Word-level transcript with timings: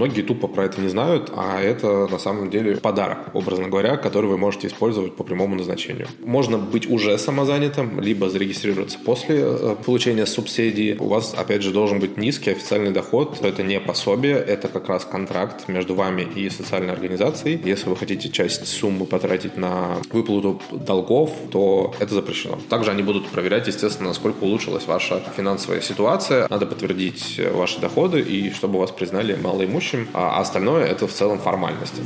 Многие 0.00 0.22
тупо 0.22 0.48
про 0.48 0.64
это 0.64 0.80
не 0.80 0.88
знают, 0.88 1.30
а 1.36 1.60
это 1.60 2.06
на 2.06 2.18
самом 2.18 2.48
деле 2.48 2.78
подарок, 2.78 3.18
образно 3.34 3.68
говоря, 3.68 3.98
который 3.98 4.30
вы 4.30 4.38
можете 4.38 4.68
использовать 4.68 5.14
по 5.14 5.24
прямому 5.24 5.56
назначению. 5.56 6.08
Можно 6.24 6.56
быть 6.56 6.88
уже 6.88 7.18
самозанятым, 7.18 8.00
либо 8.00 8.30
зарегистрироваться 8.30 8.98
после 8.98 9.40
э, 9.40 9.76
получения 9.84 10.24
субсидии. 10.24 10.96
У 10.98 11.08
вас, 11.08 11.34
опять 11.36 11.62
же, 11.62 11.70
должен 11.70 12.00
быть 12.00 12.16
низкий 12.16 12.50
официальный 12.50 12.92
доход. 12.92 13.40
Это 13.42 13.62
не 13.62 13.78
пособие, 13.78 14.36
это 14.36 14.68
как 14.68 14.88
раз 14.88 15.04
контракт 15.04 15.68
между 15.68 15.94
вами 15.94 16.22
и 16.22 16.48
социальной 16.48 16.94
организацией. 16.94 17.60
Если 17.62 17.90
вы 17.90 17.96
хотите 17.96 18.30
часть 18.30 18.66
суммы 18.68 19.04
потратить 19.04 19.58
на 19.58 19.98
выплату 20.10 20.62
долгов, 20.72 21.30
то 21.52 21.92
это 22.00 22.14
запрещено. 22.14 22.58
Также 22.70 22.90
они 22.90 23.02
будут 23.02 23.28
проверять, 23.28 23.66
естественно, 23.66 24.08
насколько 24.08 24.44
улучшилась 24.44 24.86
ваша 24.86 25.22
финансовая 25.36 25.82
ситуация. 25.82 26.46
Надо 26.48 26.64
подтвердить 26.64 27.38
ваши 27.52 27.78
доходы 27.80 28.20
и 28.22 28.50
чтобы 28.50 28.78
вас 28.78 28.92
признали 28.92 29.36
малоимущим, 29.38 29.89
а 30.12 30.40
остальное 30.40 30.84
это 30.84 31.06
в 31.06 31.12
целом 31.12 31.38
формальности. 31.38 32.02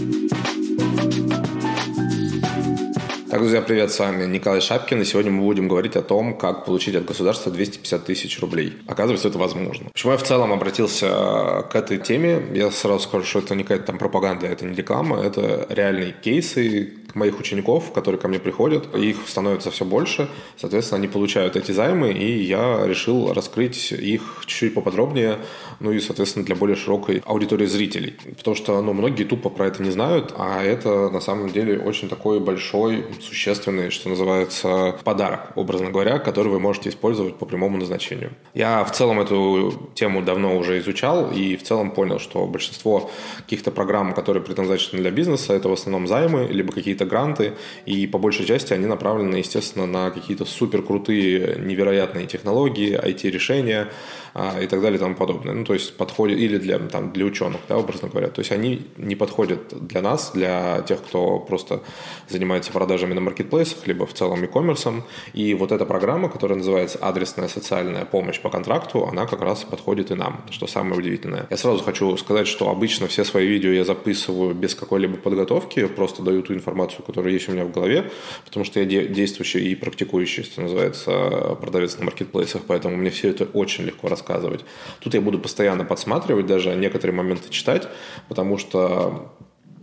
Так, 3.35 3.41
друзья, 3.41 3.63
привет, 3.63 3.91
с 3.91 3.99
вами 3.99 4.27
Николай 4.27 4.61
Шапкин, 4.61 5.03
и 5.03 5.05
сегодня 5.05 5.33
мы 5.33 5.43
будем 5.43 5.67
говорить 5.67 5.97
о 5.97 6.03
том, 6.03 6.39
как 6.39 6.65
получить 6.65 6.95
от 6.95 7.05
государства 7.05 7.51
250 7.51 8.05
тысяч 8.05 8.39
рублей. 8.41 8.75
Оказывается, 8.87 9.27
это 9.27 9.39
возможно. 9.39 9.91
Почему 9.93 10.13
я 10.13 10.19
в 10.19 10.23
целом 10.23 10.53
обратился 10.53 11.67
к 11.69 11.75
этой 11.75 11.99
теме? 11.99 12.41
Я 12.55 12.71
сразу 12.71 13.01
скажу, 13.01 13.25
что 13.25 13.41
это 13.41 13.57
не 13.57 13.65
какая-то 13.65 13.87
там 13.87 13.99
пропаганда, 13.99 14.47
это 14.47 14.65
не 14.65 14.77
реклама, 14.77 15.21
это 15.21 15.67
реальные 15.69 16.13
кейсы, 16.13 16.93
моих 17.15 17.39
учеников, 17.41 17.93
которые 17.93 18.21
ко 18.21 18.29
мне 18.29 18.39
приходят, 18.39 18.95
их 18.95 19.17
становится 19.27 19.71
все 19.71 19.85
больше, 19.85 20.29
соответственно, 20.57 20.99
они 20.99 21.09
получают 21.09 21.57
эти 21.57 21.73
займы, 21.73 22.13
и 22.13 22.43
я 22.43 22.87
решил 22.87 23.33
раскрыть 23.33 23.93
их 23.93 24.23
чуть-чуть 24.47 24.75
поподробнее, 24.75 25.39
ну 25.81 25.93
и, 25.93 26.01
соответственно, 26.01 26.45
для 26.45 26.55
более 26.55 26.77
широкой 26.77 27.23
аудитории 27.25 27.67
зрителей. 27.67 28.15
Потому 28.37 28.57
что, 28.57 28.81
ну, 28.83 28.93
многие 28.93 29.25
тупо 29.25 29.51
про 29.51 29.67
это 29.67 29.83
не 29.83 29.91
знают, 29.91 30.35
а 30.37 30.63
это, 30.63 31.11
на 31.11 31.21
самом 31.21 31.51
деле, 31.51 31.79
очень 31.79 32.09
такой 32.09 32.41
большой, 32.41 33.05
существенный, 33.21 33.91
что 33.91 34.09
называется, 34.09 34.99
подарок, 35.05 35.53
образно 35.57 35.91
говоря, 35.91 36.19
который 36.19 36.49
вы 36.49 36.61
можете 36.61 36.91
использовать 36.91 37.37
по 37.37 37.47
прямому 37.47 37.79
назначению. 37.79 38.33
Я 38.55 38.85
в 38.85 38.93
целом 38.93 39.21
эту 39.21 39.91
тему 39.95 40.23
давно 40.23 40.57
уже 40.57 40.79
изучал 40.79 41.31
и 41.31 41.57
в 41.57 41.63
целом 41.63 41.91
понял, 41.91 42.19
что 42.19 42.47
большинство 42.47 43.11
каких-то 43.39 43.71
программ, 43.71 44.15
которые 44.15 44.43
предназначены 44.43 45.01
для 45.01 45.11
бизнеса, 45.11 45.55
это 45.55 45.69
в 45.69 45.73
основном 45.73 46.07
займы, 46.07 46.47
либо 46.51 46.73
какие-то 46.73 47.04
какие-то 47.05 47.07
гранты, 47.07 47.53
и 47.87 48.07
по 48.07 48.19
большей 48.19 48.47
части 48.47 48.73
они 48.75 48.87
направлены, 48.87 49.37
естественно, 49.37 49.87
на 49.87 50.11
какие-то 50.11 50.45
супер 50.45 50.83
крутые, 50.83 51.57
невероятные 51.59 52.27
технологии, 52.27 52.99
IT-решения 52.99 53.89
а, 54.35 54.61
и 54.61 54.67
так 54.67 54.81
далее 54.81 54.97
и 54.97 55.01
тому 55.01 55.15
подобное. 55.15 55.55
Ну, 55.55 55.65
то 55.65 55.75
есть 55.75 55.97
подходят 55.97 56.39
или 56.39 56.59
для, 56.59 56.79
там, 56.79 57.13
для 57.13 57.25
ученых, 57.25 57.61
да, 57.69 57.77
образно 57.77 58.09
говоря. 58.09 58.29
То 58.29 58.41
есть 58.41 58.53
они 58.53 58.87
не 58.97 59.17
подходят 59.17 59.87
для 59.87 60.03
нас, 60.03 60.33
для 60.35 60.83
тех, 60.83 61.03
кто 61.03 61.39
просто 61.39 61.81
занимается 62.29 62.73
продажами 62.73 63.15
на 63.15 63.21
маркетплейсах, 63.21 63.87
либо 63.87 64.07
в 64.07 64.13
целом 64.13 64.43
e-commerce. 64.43 65.03
И 65.35 65.55
вот 65.55 65.73
эта 65.73 65.85
программа, 65.87 66.29
которая 66.29 66.59
называется 66.59 66.99
«Адресная 67.01 67.49
социальная 67.49 68.05
помощь 68.05 68.41
по 68.41 68.51
контракту», 68.51 69.07
она 69.07 69.27
как 69.27 69.41
раз 69.41 69.65
подходит 69.65 70.11
и 70.11 70.15
нам, 70.15 70.45
что 70.51 70.67
самое 70.67 70.99
удивительное. 70.99 71.47
Я 71.51 71.57
сразу 71.57 71.83
хочу 71.85 72.17
сказать, 72.17 72.49
что 72.49 72.71
обычно 72.71 73.07
все 73.07 73.25
свои 73.25 73.47
видео 73.47 73.71
я 73.71 73.85
записываю 73.85 74.55
без 74.55 74.75
какой-либо 74.75 75.17
подготовки, 75.17 75.87
просто 75.87 76.23
даю 76.23 76.43
ту 76.43 76.55
информацию, 76.55 76.94
информацию, 76.95 77.05
которая 77.05 77.33
есть 77.33 77.49
у 77.49 77.53
меня 77.53 77.65
в 77.65 77.73
голове, 77.73 78.11
потому 78.45 78.65
что 78.65 78.81
я 78.81 78.87
действующий 78.87 79.71
и 79.71 79.75
практикующий, 79.75 80.45
что 80.45 80.63
называется, 80.63 81.57
продавец 81.61 81.99
на 81.99 82.05
маркетплейсах, 82.05 82.63
поэтому 82.67 82.97
мне 82.97 83.11
все 83.11 83.31
это 83.31 83.45
очень 83.45 83.85
легко 83.85 84.09
рассказывать. 84.09 84.65
Тут 85.01 85.15
я 85.15 85.21
буду 85.21 85.39
постоянно 85.39 85.85
подсматривать, 85.85 86.47
даже 86.47 86.75
некоторые 86.75 87.17
моменты 87.17 87.51
читать, 87.51 87.89
потому 88.29 88.59
что 88.59 89.33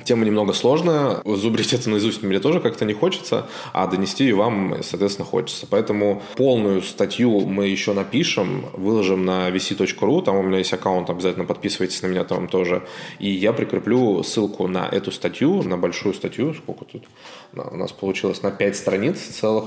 Тема 0.04 0.26
немного 0.26 0.54
сложная, 0.54 1.22
зубрить 1.26 1.74
это 1.74 1.90
наизусть 1.90 2.24
мне 2.24 2.40
тоже 2.40 2.60
как-то 2.60 2.86
не 2.86 2.94
хочется, 2.94 3.48
а 3.74 3.88
донести 3.88 4.24
ее 4.24 4.36
вам, 4.36 4.78
соответственно, 4.84 5.26
хочется. 5.26 5.68
Поэтому 5.70 6.22
полную 6.36 6.82
статью 6.82 7.42
мы 7.42 7.68
еще 7.68 7.94
напишем, 7.94 8.66
выложим 8.74 9.26
на 9.26 9.50
vc.ru, 9.50 10.24
там 10.24 10.38
у 10.38 10.44
меня 10.44 10.60
есть 10.60 10.74
аккаунт, 10.74 11.10
обязательно 11.10 11.46
подписывайтесь 11.46 12.02
на 12.02 12.08
меня 12.08 12.24
там 12.24 12.48
тоже. 12.48 12.84
И 13.20 13.30
я 13.30 13.54
прикреплю 13.54 14.24
ссылку 14.24 14.68
на 14.68 14.88
эту 14.88 15.12
статью, 15.12 15.64
на 15.64 15.78
большую 15.78 16.14
статью, 16.14 16.54
сколько 16.54 16.86
тут 16.86 17.04
у 17.54 17.76
нас 17.76 17.92
получилось, 17.92 18.42
на 18.42 18.52
5 18.52 18.76
страниц 18.76 19.20
целых. 19.20 19.66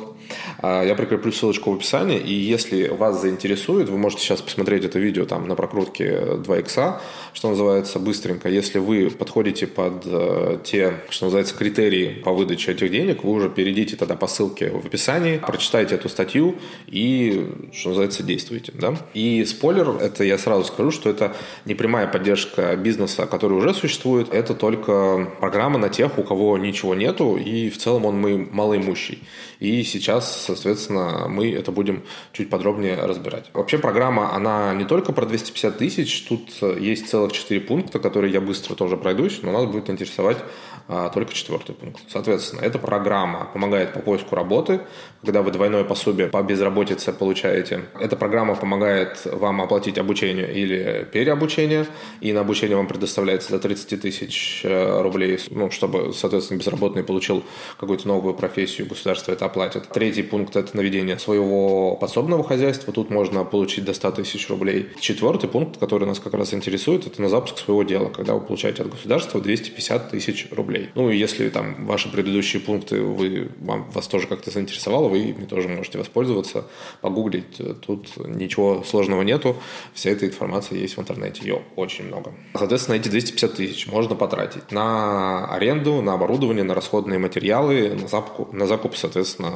А, 0.58 0.82
я 0.82 0.94
прикреплю 0.94 1.32
ссылочку 1.32 1.72
в 1.72 1.74
описании, 1.76 2.18
и 2.18 2.32
если 2.32 2.88
вас 2.88 3.20
заинтересует, 3.20 3.88
вы 3.88 3.98
можете 3.98 4.22
сейчас 4.22 4.40
посмотреть 4.40 4.84
это 4.84 4.98
видео 4.98 5.24
там 5.26 5.48
на 5.48 5.54
прокрутке 5.54 6.36
2 6.36 6.58
икса, 6.58 7.00
что 7.32 7.50
называется, 7.50 7.98
быстренько. 7.98 8.48
Если 8.48 8.78
вы 8.78 9.10
подходите 9.10 9.66
под 9.66 10.06
э, 10.24 10.34
Э, 10.44 10.58
те, 10.62 10.94
что 11.10 11.26
называется, 11.26 11.54
критерии 11.54 12.20
по 12.24 12.32
выдаче 12.32 12.72
этих 12.72 12.90
денег, 12.90 13.24
вы 13.24 13.32
уже 13.32 13.48
перейдите 13.48 13.96
тогда 13.96 14.16
по 14.16 14.26
ссылке 14.26 14.70
в 14.70 14.86
описании, 14.86 15.38
прочитайте 15.38 15.94
эту 15.94 16.08
статью 16.08 16.56
и, 16.86 17.50
что 17.72 17.90
называется, 17.90 18.22
действуйте. 18.22 18.72
Да? 18.74 18.96
И 19.14 19.44
спойлер, 19.44 19.90
это 20.00 20.24
я 20.24 20.38
сразу 20.38 20.64
скажу, 20.64 20.90
что 20.90 21.10
это 21.10 21.34
не 21.64 21.74
прямая 21.74 22.06
поддержка 22.06 22.76
бизнеса, 22.76 23.26
который 23.26 23.54
уже 23.54 23.74
существует, 23.74 24.32
это 24.32 24.54
только 24.54 25.30
программа 25.40 25.78
на 25.78 25.88
тех, 25.88 26.18
у 26.18 26.22
кого 26.22 26.58
ничего 26.58 26.94
нету, 26.94 27.36
и 27.36 27.70
в 27.70 27.78
целом 27.78 28.06
он 28.06 28.20
мы 28.20 28.38
малоимущий. 28.38 29.22
И 29.60 29.82
сейчас, 29.84 30.44
соответственно, 30.46 31.26
мы 31.28 31.50
это 31.52 31.72
будем 31.72 32.02
чуть 32.32 32.50
подробнее 32.50 32.96
разбирать. 32.96 33.50
Вообще 33.54 33.78
программа, 33.78 34.34
она 34.34 34.74
не 34.74 34.84
только 34.84 35.12
про 35.12 35.26
250 35.26 35.78
тысяч, 35.78 36.22
тут 36.28 36.50
есть 36.80 37.08
целых 37.08 37.32
4 37.32 37.60
пункта, 37.60 37.98
которые 37.98 38.32
я 38.32 38.40
быстро 38.40 38.74
тоже 38.74 38.96
пройдусь, 38.96 39.40
но 39.42 39.52
нас 39.52 39.64
будет 39.66 39.88
интересовать 40.14 40.38
а, 40.86 41.08
только 41.08 41.32
четвертый 41.32 41.74
пункт. 41.74 42.02
Соответственно, 42.08 42.60
эта 42.60 42.78
программа 42.78 43.48
помогает 43.52 43.94
по 43.94 44.00
поиску 44.00 44.36
работы, 44.36 44.82
когда 45.22 45.40
вы 45.40 45.50
двойное 45.50 45.82
пособие 45.82 46.28
по 46.28 46.42
безработице 46.42 47.12
получаете. 47.12 47.84
Эта 47.98 48.16
программа 48.16 48.54
помогает 48.54 49.24
вам 49.24 49.62
оплатить 49.62 49.96
обучение 49.96 50.52
или 50.52 51.08
переобучение, 51.10 51.86
и 52.20 52.32
на 52.34 52.40
обучение 52.40 52.76
вам 52.76 52.86
предоставляется 52.86 53.50
до 53.50 53.58
30 53.58 54.02
тысяч 54.02 54.60
э, 54.64 55.00
рублей, 55.00 55.38
ну, 55.50 55.70
чтобы, 55.70 56.12
соответственно, 56.12 56.58
безработный 56.58 57.02
получил 57.02 57.42
какую-то 57.80 58.06
новую 58.06 58.34
профессию, 58.34 58.86
государство 58.86 59.32
это 59.32 59.46
оплатит. 59.46 59.88
Третий 59.88 60.22
пункт– 60.22 60.54
это 60.56 60.76
наведение 60.76 61.18
своего 61.18 61.96
подсобного 61.96 62.44
хозяйства, 62.44 62.92
тут 62.92 63.08
можно 63.08 63.44
получить 63.44 63.86
до 63.86 63.94
100 63.94 64.10
тысяч 64.12 64.50
рублей. 64.50 64.90
Четвертый 65.00 65.48
пункт, 65.48 65.80
который 65.80 66.06
нас 66.06 66.20
как 66.20 66.34
раз 66.34 66.52
интересует, 66.52 67.06
это 67.06 67.22
на 67.22 67.30
запуск 67.30 67.56
своего 67.56 67.84
дела, 67.84 68.10
когда 68.10 68.34
вы 68.34 68.40
получаете 68.40 68.82
от 68.82 68.90
государства 68.90 69.40
250 69.40 70.03
тысяч 70.10 70.48
рублей. 70.50 70.90
Ну, 70.94 71.10
и 71.10 71.16
если 71.16 71.48
там 71.48 71.86
ваши 71.86 72.10
предыдущие 72.10 72.60
пункты, 72.60 73.02
вы, 73.02 73.48
вам, 73.60 73.90
вас 73.90 74.08
тоже 74.08 74.26
как-то 74.26 74.50
заинтересовало, 74.50 75.08
вы 75.08 75.18
ими 75.18 75.44
тоже 75.44 75.68
можете 75.68 75.98
воспользоваться, 75.98 76.66
погуглить. 77.00 77.60
Тут 77.86 78.16
ничего 78.16 78.82
сложного 78.84 79.22
нету. 79.22 79.56
Вся 79.92 80.10
эта 80.10 80.26
информация 80.26 80.78
есть 80.78 80.96
в 80.96 81.00
интернете. 81.00 81.42
Ее 81.42 81.62
очень 81.76 82.06
много. 82.06 82.32
Соответственно, 82.54 82.96
эти 82.96 83.08
250 83.08 83.54
тысяч 83.54 83.86
можно 83.86 84.14
потратить 84.14 84.70
на 84.70 85.46
аренду, 85.46 86.00
на 86.02 86.14
оборудование, 86.14 86.64
на 86.64 86.74
расходные 86.74 87.18
материалы, 87.18 87.96
на 88.00 88.08
закуп, 88.08 88.52
на 88.52 88.66
закуп 88.66 88.96
соответственно, 88.96 89.50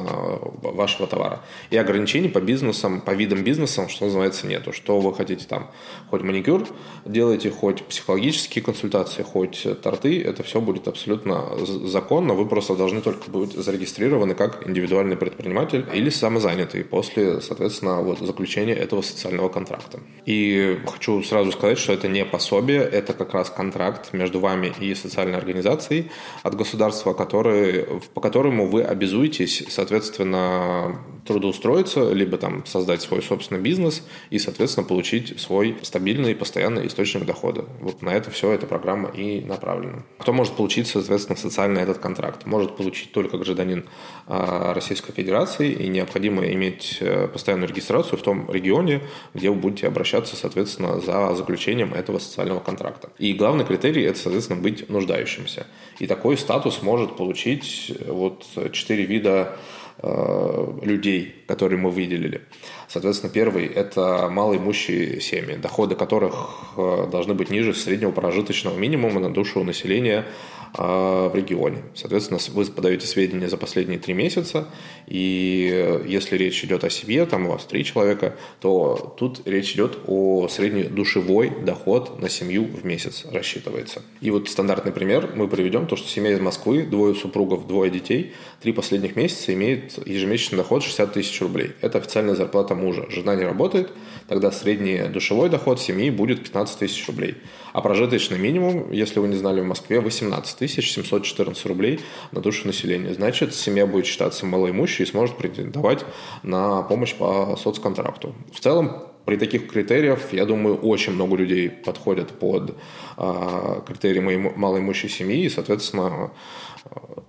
вашего 0.61 1.07
товара. 1.07 1.41
И 1.69 1.77
ограничений 1.77 2.29
по 2.29 2.41
бизнесам, 2.41 3.01
по 3.01 3.11
видам 3.11 3.43
бизнеса, 3.43 3.87
что 3.89 4.05
называется, 4.05 4.47
нету. 4.47 4.73
Что 4.73 4.99
вы 4.99 5.13
хотите 5.13 5.45
там, 5.45 5.71
хоть 6.09 6.21
маникюр 6.21 6.67
делаете, 7.05 7.51
хоть 7.51 7.83
психологические 7.83 8.63
консультации, 8.63 9.23
хоть 9.23 9.65
торты, 9.81 10.21
это 10.21 10.38
все 10.43 10.61
будет 10.61 10.87
абсолютно 10.87 11.45
законно. 11.65 12.33
Вы 12.33 12.45
просто 12.47 12.75
должны 12.75 13.01
только 13.01 13.29
быть 13.29 13.53
зарегистрированы 13.53 14.35
как 14.35 14.67
индивидуальный 14.67 15.17
предприниматель 15.17 15.85
или 15.93 16.09
самозанятый 16.09 16.83
после, 16.83 17.41
соответственно, 17.41 18.01
вот 18.01 18.19
заключения 18.19 18.73
этого 18.73 19.01
социального 19.01 19.49
контракта. 19.49 19.99
И 20.25 20.79
хочу 20.85 21.23
сразу 21.23 21.51
сказать, 21.51 21.77
что 21.77 21.93
это 21.93 22.07
не 22.07 22.25
пособие, 22.25 22.81
это 22.81 23.13
как 23.13 23.33
раз 23.33 23.49
контракт 23.49 24.13
между 24.13 24.39
вами 24.39 24.73
и 24.79 24.95
социальной 24.95 25.37
организацией 25.37 26.11
от 26.43 26.55
государства, 26.55 27.13
который, 27.13 27.85
по 28.13 28.21
которому 28.21 28.67
вы 28.67 28.83
обязуетесь, 28.83 29.63
соответственно, 29.69 30.99
трудоустроиться, 31.29 32.11
либо 32.11 32.37
там 32.37 32.65
создать 32.65 33.03
свой 33.03 33.21
собственный 33.21 33.61
бизнес 33.61 34.03
и, 34.31 34.39
соответственно, 34.39 34.87
получить 34.87 35.39
свой 35.39 35.77
стабильный 35.83 36.31
и 36.31 36.33
постоянный 36.33 36.87
источник 36.87 37.23
дохода. 37.23 37.65
Вот 37.81 38.01
на 38.01 38.09
это 38.09 38.31
все 38.31 38.51
эта 38.51 38.65
программа 38.65 39.09
и 39.09 39.41
направлена. 39.41 40.03
Кто 40.17 40.33
может 40.33 40.53
получить, 40.53 40.87
соответственно, 40.87 41.37
социальный 41.37 41.83
этот 41.83 41.99
контракт? 41.99 42.47
Может 42.47 42.75
получить 42.75 43.11
только 43.11 43.37
гражданин 43.37 43.85
а, 44.25 44.73
Российской 44.73 45.13
Федерации, 45.13 45.71
и 45.71 45.87
необходимо 45.87 46.43
иметь 46.47 46.97
э, 46.99 47.27
постоянную 47.27 47.69
регистрацию 47.69 48.17
в 48.17 48.23
том 48.23 48.51
регионе, 48.51 49.01
где 49.35 49.51
вы 49.51 49.55
будете 49.55 49.87
обращаться, 49.87 50.35
соответственно, 50.35 50.99
за 50.99 51.35
заключением 51.35 51.93
этого 51.93 52.17
социального 52.17 52.59
контракта. 52.59 53.11
И 53.19 53.33
главный 53.33 53.65
критерий– 53.65 54.01
это, 54.05 54.17
соответственно, 54.17 54.59
быть 54.59 54.89
нуждающимся. 54.89 55.67
И 55.99 56.07
такой 56.07 56.37
статус 56.37 56.81
может 56.81 57.17
получить 57.17 57.91
э, 57.99 58.11
вот 58.11 58.45
четыре 58.73 59.05
вида 59.05 59.55
людей, 60.01 61.43
которые 61.47 61.77
мы 61.77 61.89
выделили. 61.89 62.41
Соответственно, 62.87 63.31
первый– 63.31 63.65
это 63.75 64.29
малоимущие 64.31 65.19
семьи, 65.21 65.55
доходы 65.55 65.95
которых 65.95 66.73
э, 66.77 67.07
должны 67.11 67.33
быть 67.33 67.49
ниже 67.49 67.73
среднего 67.73 68.11
прожиточного 68.11 68.77
минимума 68.77 69.19
на 69.19 69.33
душу 69.33 69.63
населения 69.63 70.25
в 70.73 71.31
регионе. 71.33 71.83
Соответственно, 71.95 72.39
вы 72.49 72.65
подаете 72.65 73.07
сведения 73.07 73.49
за 73.49 73.57
последние 73.57 73.99
три 73.99 74.13
месяца, 74.13 74.67
и 75.07 76.01
если 76.07 76.37
речь 76.37 76.63
идет 76.63 76.83
о 76.83 76.89
семье, 76.89 77.25
там 77.25 77.47
у 77.47 77.51
вас 77.51 77.65
три 77.65 77.83
человека, 77.83 78.35
то 78.61 79.15
тут 79.17 79.47
речь 79.47 79.73
идет 79.73 79.97
о 80.05 80.47
среднедушевой 80.47 81.49
доход 81.49 82.19
на 82.21 82.29
семью 82.29 82.65
в 82.65 82.85
месяц 82.85 83.25
рассчитывается. 83.31 84.03
И 84.21 84.31
вот 84.31 84.47
стандартный 84.49 84.91
пример 84.91 85.31
мы 85.35 85.47
приведем, 85.47 85.87
то, 85.87 85.95
что 85.95 86.07
семья 86.07 86.33
из 86.33 86.39
Москвы, 86.39 86.83
двое 86.83 87.15
супругов, 87.15 87.67
двое 87.67 87.89
детей, 87.89 88.33
три 88.61 88.71
последних 88.71 89.15
месяца 89.15 89.53
имеет 89.53 90.05
ежемесячный 90.07 90.57
доход 90.57 90.83
60 90.83 91.13
тысяч 91.13 91.41
рублей. 91.41 91.71
Это 91.81 91.97
официальная 91.97 92.35
зарплата 92.35 92.75
мужа. 92.75 93.05
Жена 93.09 93.35
не 93.35 93.43
работает, 93.43 93.91
тогда 94.27 94.51
средний 94.51 95.07
душевой 95.09 95.49
доход 95.49 95.79
семьи 95.79 96.09
будет 96.09 96.43
15 96.43 96.79
тысяч 96.79 97.07
рублей. 97.07 97.35
А 97.73 97.81
прожиточный 97.81 98.37
минимум, 98.37 98.91
если 98.91 99.19
вы 99.19 99.27
не 99.27 99.35
знали, 99.35 99.61
в 99.61 99.65
Москве 99.65 99.99
18 99.99 100.57
тысяч 100.57 100.58
714 100.67 101.65
рублей 101.65 101.99
на 102.31 102.41
душу 102.41 102.67
населения. 102.67 103.13
Значит, 103.13 103.53
семья 103.53 103.85
будет 103.85 104.05
считаться 104.05 104.45
малоимущей 104.45 105.05
и 105.05 105.07
сможет 105.07 105.37
претендовать 105.37 106.05
на 106.43 106.81
помощь 106.83 107.15
по 107.15 107.55
соцконтракту. 107.55 108.35
В 108.53 108.59
целом, 108.59 109.03
при 109.25 109.37
таких 109.37 109.67
критериях, 109.69 110.33
я 110.33 110.45
думаю, 110.45 110.75
очень 110.77 111.13
много 111.13 111.35
людей 111.35 111.69
подходят 111.69 112.29
под 112.29 112.75
э, 113.17 113.81
критерии 113.85 114.19
моей 114.19 114.37
малоимущей 114.37 115.09
семьи, 115.09 115.43
и, 115.43 115.49
соответственно, 115.49 116.31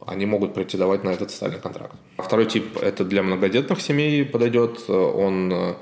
они 0.06 0.26
могут 0.26 0.54
претендовать 0.54 1.04
на 1.04 1.10
этот 1.10 1.30
социальный 1.30 1.60
контракт. 1.60 1.94
Второй 2.16 2.46
тип– 2.46 2.78
это 2.82 3.04
для 3.04 3.22
многодетных 3.22 3.80
семей 3.80 4.24
подойдет. 4.24 4.88
Он 4.88 5.76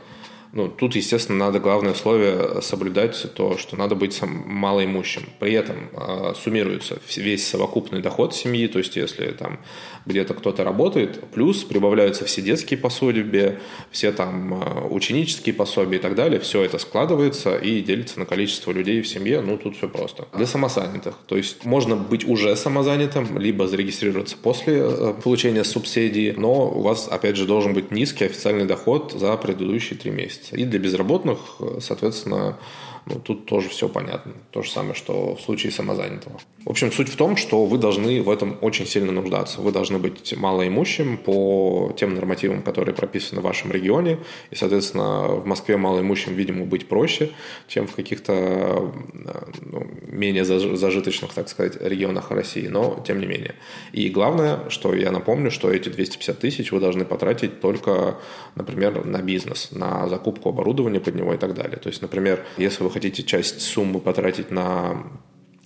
ну, 0.53 0.69
тут, 0.69 0.97
естественно, 0.97 1.39
надо 1.39 1.61
главное 1.61 1.93
условие 1.93 2.63
соблюдать 2.63 3.27
то, 3.35 3.59
что 3.59 3.77
надо 3.77 3.95
быть 3.95 4.19
малоимущим. 4.23 5.25
При 5.39 5.53
этом 5.53 5.91
э, 5.93 6.33
суммируется 6.43 6.99
весь 7.17 7.47
совокупный 7.47 8.01
доход 8.01 8.35
семьи, 8.35 8.67
то 8.67 8.79
есть 8.79 8.97
если 8.97 9.27
там 9.33 9.61
где-то 10.07 10.33
кто-то 10.33 10.65
работает, 10.65 11.23
плюс 11.33 11.65
прибавляются 11.65 12.25
все 12.25 12.41
детские 12.41 12.79
пособия, 12.79 13.61
все 13.91 14.11
там 14.11 14.55
э, 14.55 14.89
ученические 14.89 15.55
пособия 15.55 15.99
и 15.99 16.01
так 16.01 16.15
далее, 16.15 16.41
все 16.41 16.63
это 16.63 16.79
складывается 16.79 17.57
и 17.57 17.83
делится 17.83 18.19
на 18.19 18.25
количество 18.25 18.73
людей 18.73 19.03
в 19.03 19.09
семье, 19.09 19.43
ну, 19.43 19.59
тут 19.59 19.77
все 19.77 19.89
просто. 19.89 20.29
Для 20.33 20.47
самозанятых, 20.47 21.15
то 21.27 21.37
есть 21.37 21.67
можно 21.67 21.95
быть 21.95 22.27
уже 22.27 22.57
самозанятым, 22.57 23.39
либо 23.39 23.69
зарегистрироваться 23.69 24.37
после 24.43 24.79
э, 24.79 25.15
получения 25.23 25.65
субсидии, 25.65 26.35
но 26.37 26.71
у 26.71 26.81
вас, 26.81 27.07
опять 27.07 27.37
же, 27.37 27.45
должен 27.45 27.75
быть 27.75 27.91
низкий 27.91 28.25
официальный 28.25 28.65
доход 28.65 29.13
за 29.13 29.37
предыдущие 29.37 29.99
три 29.99 30.11
месяца 30.11 30.38
месяца. 30.39 30.57
И 30.57 30.65
для 30.65 30.79
безработных, 30.79 31.39
соответственно, 31.81 32.57
ну, 33.09 33.21
тут 33.21 33.47
тоже 33.47 33.69
все 33.69 33.89
понятно. 33.89 34.33
То 34.51 34.63
же 34.63 34.71
самое, 34.71 34.95
что 34.95 35.35
в 35.35 35.41
случае 35.41 35.73
самозанятого. 35.73 36.39
В 36.65 36.71
общем, 36.71 36.93
суть 36.93 37.09
в 37.09 37.17
том, 37.17 37.37
что 37.37 37.65
вы 37.65 37.79
должны 37.79 38.23
в 38.23 38.29
этом 38.29 38.59
очень 38.61 38.87
сильно 38.87 39.13
нуждаться. 39.13 39.61
Вы 39.63 39.73
должны 39.73 39.99
быть 39.99 40.37
малоимущим 40.37 41.17
по 41.17 41.93
тем 41.97 42.15
нормативам, 42.15 42.63
которые 42.63 42.95
прописаны 42.95 43.41
в 43.41 43.45
вашем 43.45 43.73
регионе. 43.73 44.19
И, 44.51 44.55
соответственно, 44.55 45.29
в 45.29 45.47
Москве 45.47 45.77
малоимущим, 45.79 46.35
видимо, 46.35 46.67
быть 46.67 46.89
проще, 46.89 47.31
чем 47.67 47.87
в 47.87 47.95
каких-то 47.95 48.93
ну, 49.63 49.87
менее 50.07 50.45
зажиточных, 50.45 51.33
так 51.33 51.49
сказать, 51.49 51.81
регионах 51.81 52.31
России. 52.31 52.67
Но, 52.67 53.03
тем 53.07 53.21
не 53.21 53.27
менее. 53.27 53.55
И 53.93 54.11
главное, 54.11 54.69
что 54.69 54.95
я 54.95 55.11
напомню, 55.11 55.51
что 55.51 55.71
эти 55.71 55.89
250 55.89 56.39
тысяч 56.39 56.73
вы 56.73 56.81
должны 56.81 57.07
потратить 57.07 57.61
только, 57.61 58.19
например, 58.55 59.07
на 59.07 59.23
бизнес, 59.23 59.69
на 59.71 60.07
закупку 60.09 60.51
оборудования 60.51 61.01
под 61.01 61.15
него 61.15 61.33
и 61.33 61.39
так 61.39 61.55
далее. 61.55 61.79
То 61.79 61.89
есть, 61.89 62.03
например, 62.03 62.45
если 62.59 62.83
вы 62.83 62.91
хотите 62.99 63.23
часть 63.23 63.61
суммы 63.61 64.01
потратить 64.01 64.51
на 64.51 65.05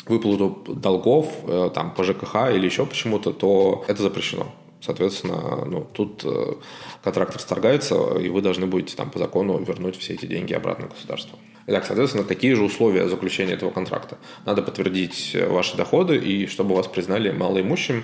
выплату 0.07 0.75
долгов 0.75 1.27
э, 1.47 1.71
там, 1.75 1.95
по 1.95 2.05
ЖКХ 2.05 2.35
или 2.55 2.67
еще 2.67 2.85
почему-то, 2.85 3.33
то 3.33 3.85
это 3.89 4.03
запрещено. 4.03 4.47
Соответственно, 4.83 5.65
ну, 5.65 5.87
тут 5.93 6.25
э, 6.25 6.55
контракт 7.03 7.35
расторгается, 7.35 8.19
и 8.19 8.29
вы 8.29 8.43
должны 8.43 8.67
будете 8.67 8.97
там 8.97 9.11
по 9.11 9.19
закону 9.19 9.59
вернуть 9.59 9.97
все 9.97 10.13
эти 10.13 10.27
деньги 10.27 10.53
обратно 10.53 10.89
государству. 10.89 11.39
Итак, 11.69 11.87
соответственно, 11.87 12.25
какие 12.25 12.53
же 12.53 12.65
условия 12.65 13.09
заключения 13.09 13.55
этого 13.55 13.71
контракта? 13.71 14.19
Надо 14.45 14.61
подтвердить 14.63 15.35
ваши 15.49 15.77
доходы, 15.77 16.19
и 16.19 16.47
чтобы 16.49 16.75
вас 16.75 16.87
признали 16.87 17.31
малоимущим, 17.31 18.03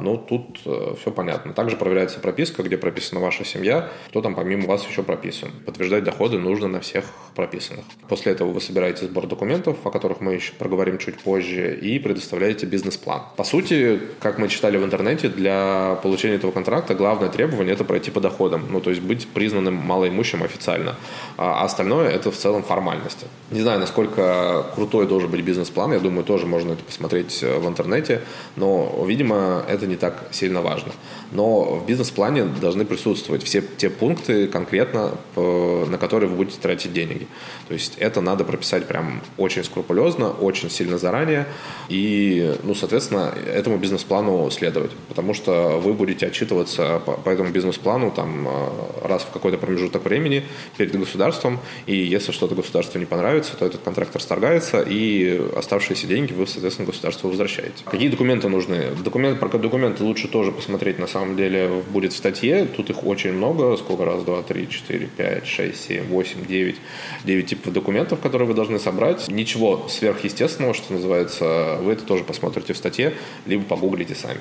ну, 0.00 0.16
тут 0.16 0.60
э, 0.66 0.94
все 1.00 1.10
понятно. 1.10 1.52
Также 1.52 1.76
проверяется 1.76 2.20
прописка, 2.20 2.62
где 2.62 2.76
прописана 2.76 3.20
ваша 3.20 3.44
семья, 3.44 3.88
кто 4.08 4.20
там 4.20 4.34
помимо 4.34 4.66
вас 4.66 4.86
еще 4.86 5.02
прописан. 5.02 5.50
Подтверждать 5.66 6.04
доходы 6.04 6.38
нужно 6.38 6.68
на 6.68 6.80
всех 6.80 7.04
прописанных. 7.34 7.84
После 8.08 8.32
этого 8.32 8.50
вы 8.52 8.60
собираете 8.60 9.06
сбор 9.06 9.26
документов, 9.26 9.76
о 9.84 9.90
которых 9.90 10.20
мы 10.20 10.34
еще 10.34 10.52
проговорим 10.52 10.98
чуть 10.98 11.20
позже, 11.20 11.78
и 11.80 11.98
предоставляете 11.98 12.66
бизнес-план. 12.66 13.22
По 13.36 13.44
сути, 13.44 14.00
как 14.20 14.38
мы 14.38 14.48
читали 14.48 14.76
в 14.76 14.84
интернете, 14.84 15.28
для 15.28 15.98
получения 16.02 16.34
этого 16.34 16.52
контракта 16.52 16.94
главное 16.94 17.28
требование– 17.28 17.74
это 17.74 17.84
пройти 17.84 18.10
по 18.10 18.20
доходам, 18.20 18.66
ну, 18.70 18.80
то 18.80 18.90
есть 18.90 19.02
быть 19.02 19.28
признанным 19.28 19.74
малоимущим 19.74 20.42
официально. 20.42 20.96
А 21.36 21.64
остальное– 21.64 22.08
это 22.10 22.30
в 22.30 22.36
целом 22.36 22.62
формально 22.62 22.80
формальности. 22.80 23.26
Не 23.50 23.60
знаю, 23.60 23.80
насколько 23.80 24.64
крутой 24.74 25.06
должен 25.06 25.30
быть 25.30 25.42
бизнес-план, 25.42 25.92
я 25.92 25.98
думаю, 25.98 26.24
тоже 26.24 26.46
можно 26.46 26.72
это 26.72 26.84
посмотреть 26.84 27.42
э, 27.42 27.58
в 27.58 27.68
интернете, 27.68 28.22
но, 28.56 29.04
видимо, 29.06 29.64
это 29.70 29.86
не 29.86 29.96
так 29.96 30.28
сильно 30.30 30.60
важно. 30.60 30.92
Но 31.32 31.76
в 31.76 31.86
бизнес-плане 31.86 32.44
должны 32.44 32.84
присутствовать 32.84 33.42
все 33.42 33.62
те 33.76 33.90
пункты 33.90 34.46
конкретно, 34.48 35.12
на 35.36 35.98
которые 35.98 36.28
вы 36.28 36.36
будете 36.36 36.58
тратить 36.60 36.92
деньги. 36.92 37.26
То 37.68 37.74
есть 37.74 37.96
это 37.98 38.20
надо 38.20 38.44
прописать 38.44 38.86
прям 38.86 39.22
очень 39.36 39.64
скрупулезно, 39.64 40.30
очень 40.30 40.70
сильно 40.70 40.98
заранее, 40.98 41.46
и, 41.88 42.54
ну, 42.62 42.74
соответственно, 42.74 43.32
этому 43.46 43.78
бизнес-плану 43.78 44.50
следовать, 44.50 44.92
потому 45.08 45.34
что 45.34 45.78
вы 45.78 45.92
будете 45.94 46.26
отчитываться 46.26 47.00
по, 47.04 47.30
этому 47.30 47.50
бизнес-плану 47.50 48.10
там 48.10 48.48
э, 48.48 49.06
раз 49.06 49.22
в 49.22 49.30
какой-то 49.30 49.58
промежуток 49.58 50.04
времени 50.04 50.44
перед 50.76 50.96
государством, 50.98 51.58
и 51.86 51.96
если 51.96 52.32
что-то 52.32 52.54
государству 52.54 52.98
не 52.98 53.06
понравится, 53.06 53.56
то 53.56 53.66
этот 53.66 53.82
контракт 53.82 54.14
расторгается, 54.14 54.80
и 54.80 55.40
оставшиеся 55.56 56.06
деньги 56.06 56.32
вы, 56.32 56.46
соответственно, 56.46 56.86
государству 56.86 57.28
возвращаете. 57.28 57.84
Какие 57.84 58.08
документы 58.08 58.48
нужны? 58.48 58.90
Документ, 59.04 59.40
про 59.50 59.58
документы 59.58 60.04
лучше 60.04 60.28
тоже 60.28 60.52
посмотреть, 60.52 60.98
на 60.98 61.06
самом 61.06 61.36
деле, 61.36 61.82
будет 61.90 62.12
в 62.12 62.16
статье. 62.16 62.64
Тут 62.64 62.90
их 62.90 63.04
очень 63.04 63.32
много. 63.32 63.76
Сколько? 63.76 64.04
Раз, 64.04 64.22
два, 64.22 64.42
три, 64.42 64.68
четыре, 64.68 65.06
пять, 65.06 65.46
шесть, 65.46 65.84
семь, 65.86 66.04
восемь, 66.04 66.46
девять. 66.46 66.76
Девять 67.24 67.46
типов 67.46 67.72
документов, 67.72 68.20
которые 68.20 68.48
вы 68.48 68.54
должны 68.54 68.78
собрать. 68.78 69.28
Ничего 69.28 69.86
сверхъестественного, 69.88 70.74
что 70.74 70.92
называется, 70.92 71.78
вы 71.82 71.92
это 71.92 72.04
тоже 72.04 72.24
посмотрите 72.24 72.72
в 72.72 72.76
статье, 72.76 73.14
либо 73.46 73.64
погуглите 73.64 74.14
сами. 74.14 74.40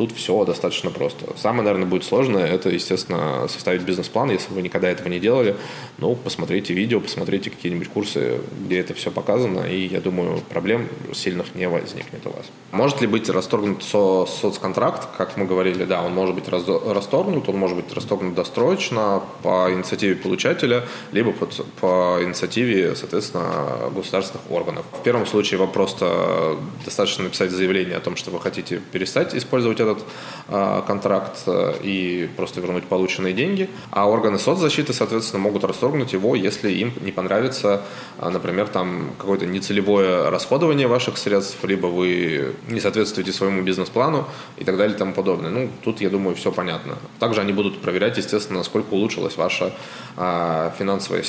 Тут 0.00 0.12
все 0.12 0.46
достаточно 0.46 0.88
просто. 0.88 1.26
Самое, 1.36 1.62
наверное, 1.62 1.86
будет 1.86 2.04
сложное, 2.04 2.46
это, 2.46 2.70
естественно, 2.70 3.46
составить 3.48 3.82
бизнес-план, 3.82 4.30
если 4.30 4.50
вы 4.54 4.62
никогда 4.62 4.88
этого 4.88 5.08
не 5.08 5.20
делали. 5.20 5.56
Ну, 5.98 6.14
посмотрите 6.14 6.72
видео, 6.72 7.00
посмотрите 7.00 7.50
какие-нибудь 7.50 7.88
курсы, 7.88 8.40
где 8.64 8.78
это 8.78 8.94
все 8.94 9.10
показано, 9.10 9.66
и, 9.66 9.86
я 9.88 10.00
думаю, 10.00 10.40
проблем 10.48 10.88
сильных 11.12 11.54
не 11.54 11.68
возникнет 11.68 12.26
у 12.26 12.30
вас. 12.30 12.46
Может 12.72 13.02
ли 13.02 13.08
быть 13.08 13.28
расторгнут 13.28 13.82
со 13.82 14.24
соцконтракт? 14.24 15.08
Как 15.18 15.36
мы 15.36 15.44
говорили, 15.44 15.84
да, 15.84 16.00
он 16.02 16.14
может 16.14 16.34
быть 16.34 16.48
расторгнут, 16.48 17.46
он 17.50 17.56
может 17.58 17.76
быть 17.76 17.92
расторгнут 17.92 18.34
досрочно 18.34 19.22
по 19.42 19.70
инициативе 19.70 20.14
получателя, 20.14 20.86
либо 21.12 21.32
по, 21.32 21.46
по 21.78 22.24
инициативе, 22.24 22.96
соответственно, 22.96 23.90
государственных 23.94 24.50
органов. 24.50 24.86
В 24.98 25.02
первом 25.02 25.26
случае 25.26 25.60
вам 25.60 25.70
просто 25.70 26.56
достаточно 26.86 27.24
написать 27.24 27.50
заявление 27.50 27.98
о 27.98 28.00
том, 28.00 28.16
что 28.16 28.30
вы 28.30 28.40
хотите 28.40 28.80
перестать 28.92 29.34
использовать 29.34 29.78
этот 29.92 30.04
э, 30.48 30.82
контракт 30.86 31.42
э, 31.46 31.74
и 31.82 32.28
просто 32.36 32.60
вернуть 32.60 32.84
полученные 32.84 33.32
деньги. 33.32 33.68
А 33.90 34.08
органы 34.08 34.38
соцзащиты, 34.38 34.92
соответственно, 34.92 35.42
могут 35.42 35.64
расторгнуть 35.64 36.12
его, 36.12 36.34
если 36.34 36.70
им 36.70 36.92
не 37.00 37.12
понравится, 37.12 37.82
э, 38.18 38.28
например, 38.28 38.68
там 38.68 39.12
какое-то 39.18 39.46
нецелевое 39.46 40.30
расходование 40.30 40.86
ваших 40.86 41.18
средств, 41.18 41.58
либо 41.64 41.86
вы 41.86 42.54
не 42.68 42.80
соответствуете 42.80 43.32
своему 43.32 43.62
бизнес-плану 43.62 44.26
и 44.56 44.64
так 44.64 44.76
далее 44.76 44.94
и 44.94 44.98
тому 44.98 45.12
подобное. 45.12 45.50
Ну, 45.50 45.70
тут, 45.82 46.00
я 46.00 46.10
думаю, 46.10 46.36
все 46.36 46.52
понятно. 46.52 46.96
Также 47.18 47.40
они 47.40 47.52
будут 47.52 47.80
проверять, 47.80 48.18
естественно, 48.18 48.58
насколько 48.58 48.94
улучшилась 48.94 49.36
ваша 49.36 49.72
э, 50.16 50.70
финансовая 50.78 51.24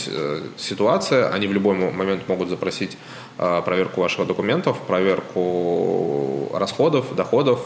ситуация. 0.58 1.30
Они 1.30 1.48
в 1.48 1.53
любой 1.53 1.75
момент 1.75 2.27
могут 2.27 2.50
запросить 2.50 2.98
проверку 3.38 4.02
ваших 4.02 4.28
документов, 4.28 4.78
проверку 4.88 6.50
расходов, 6.54 7.16
доходов 7.16 7.60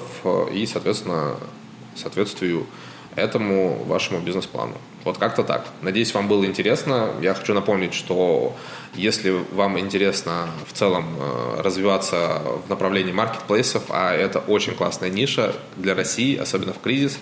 и, 0.51 0.65
соответственно, 0.65 1.35
соответствию 1.95 2.65
этому 3.15 3.83
вашему 3.85 4.19
бизнес-плану. 4.19 4.75
Вот 5.05 5.19
как-то 5.19 5.43
так. 5.43 5.67
Надеюсь, 5.83 6.15
вам 6.15 6.27
было 6.27 6.45
интересно. 6.45 7.11
Я 7.21 7.35
хочу 7.35 7.53
напомнить, 7.53 7.93
что 7.93 8.55
если 8.95 9.29
вам 9.51 9.77
интересно 9.77 10.47
в 10.67 10.73
целом 10.73 11.05
э, 11.19 11.61
развиваться 11.61 12.41
в 12.65 12.69
направлении 12.69 13.11
маркетплейсов, 13.11 13.83
а 13.89 14.13
это 14.13 14.39
очень 14.39 14.73
классная 14.73 15.11
ниша 15.11 15.53
для 15.75 15.93
России, 15.93 16.35
особенно 16.35 16.73
в 16.73 16.79
кризис, 16.79 17.19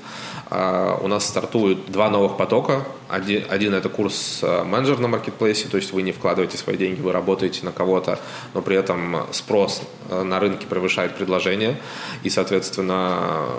э, 0.50 0.98
у 1.02 1.08
нас 1.10 1.28
стартуют 1.28 1.92
два 1.92 2.10
новых 2.10 2.38
потока. 2.38 2.86
Один, 3.10 3.44
один 3.50 3.74
это 3.74 3.90
курс 3.90 4.40
э, 4.44 4.64
менеджер 4.64 5.00
на 5.00 5.10
маркетплейсе, 5.10 5.68
то 5.68 5.76
есть 5.76 5.92
вы 5.92 6.04
не 6.04 6.14
вкладываете 6.14 6.58
свои 6.58 6.78
деньги, 6.78 7.02
вы 7.02 7.12
работаете 7.12 7.66
на 7.66 7.74
кого-то, 7.74 8.18
но 8.54 8.62
при 8.62 8.78
этом 8.78 9.26
спрос 9.32 9.82
на 10.10 10.40
рынке 10.40 10.68
превышает 10.68 11.18
предложение, 11.18 11.78
и, 12.24 12.30
соответственно, 12.30 13.50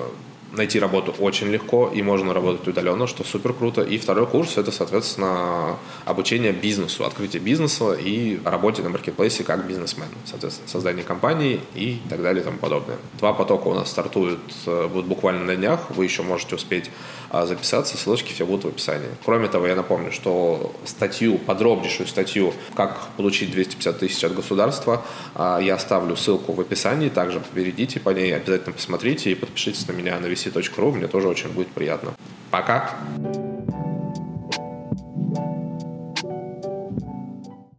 найти 0.57 0.79
работу 0.79 1.15
очень 1.19 1.49
легко, 1.49 1.91
и 1.93 2.03
можно 2.03 2.33
работать 2.33 2.67
удаленно, 2.67 3.07
что 3.07 3.25
супер 3.25 3.53
круто. 3.53 3.83
И 3.83 3.99
второй 3.99 4.27
курс– 4.27 4.57
это, 4.57 4.71
соответственно, 4.73 5.77
обучение 6.05 6.53
бизнесу, 6.53 7.05
открытие 7.05 7.41
бизнеса 7.41 7.93
и 7.93 8.41
работе 8.45 8.83
на 8.83 8.91
маркетплейсе 8.91 9.45
как 9.45 9.67
бизнесмен, 9.67 10.09
соответственно, 10.25 10.69
создание 10.69 11.05
компании 11.05 11.61
и 11.75 12.01
так 12.09 12.23
далее 12.23 12.43
и 12.43 12.45
тому 12.45 12.59
подобное. 12.59 12.97
Два 13.19 13.33
потока 13.33 13.69
у 13.69 13.75
нас 13.75 13.91
стартуют, 13.91 14.41
э, 14.67 14.89
будут 14.89 15.07
буквально 15.07 15.45
на 15.45 15.57
днях, 15.57 15.91
вы 15.91 16.05
еще 16.05 16.23
можете 16.23 16.55
успеть 16.55 16.91
а, 17.35 17.47
записаться, 17.47 17.97
ссылочки 17.97 18.33
все 18.33 18.47
будут 18.47 18.65
в 18.65 18.69
описании. 18.69 19.09
Кроме 19.25 19.49
того, 19.49 19.67
я 19.67 19.75
напомню, 19.75 20.13
что 20.13 20.73
статью, 20.85 21.37
подробнейшую 21.39 22.07
статью, 22.07 22.55
как 22.77 23.09
получить 23.17 23.51
250 23.51 23.99
тысяч 23.99 24.23
от 24.23 24.35
государства, 24.35 25.03
а, 25.35 25.59
я 25.59 25.75
оставлю 25.75 26.15
ссылку 26.17 26.53
в 26.53 26.61
описании, 26.61 27.09
также 27.09 27.43
перейдите 27.53 27.99
по 27.99 28.11
ней, 28.11 28.35
обязательно 28.37 28.73
посмотрите 28.73 29.33
и 29.33 29.35
подпишитесь 29.35 29.89
на 29.89 29.93
меня 29.93 30.21
на 30.21 30.27
vc.ru, 30.51 30.93
мне 30.93 31.07
тоже 31.07 31.29
очень 31.29 31.51
будет 31.51 31.69
приятно. 31.69 32.15
Пока! 32.51 32.91